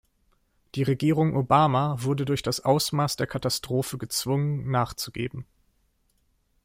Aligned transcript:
Die 0.73 0.81
Regierung 0.81 1.35
Obama 1.35 1.95
wurde 1.99 2.25
durch 2.25 2.41
das 2.41 2.59
Ausmaß 2.61 3.17
der 3.17 3.27
Katastrophe 3.27 3.99
gezwungen, 3.99 4.71
nachzugeben. 4.71 5.45